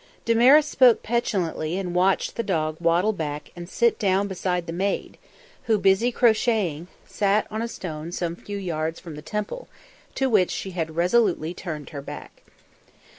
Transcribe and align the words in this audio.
Damaris 0.25 0.65
spoke 0.65 1.03
petulantly 1.03 1.77
and 1.77 1.93
watched 1.93 2.35
the 2.35 2.41
dog 2.41 2.75
waddle 2.81 3.13
back 3.13 3.51
and 3.55 3.69
sit 3.69 3.99
down 3.99 4.27
beside 4.27 4.65
the 4.65 4.73
maid, 4.73 5.19
who, 5.65 5.77
busy 5.77 6.11
crocheting, 6.11 6.87
sat 7.05 7.45
on 7.51 7.61
a 7.61 7.67
stone 7.67 8.11
some 8.11 8.35
few 8.35 8.57
yards 8.57 8.99
from 8.99 9.13
the 9.15 9.21
Temple, 9.21 9.67
to 10.15 10.27
which 10.27 10.49
she 10.49 10.71
had 10.71 10.95
resolutely 10.95 11.53
turned 11.53 11.91
her 11.91 12.01
back. 12.01 12.41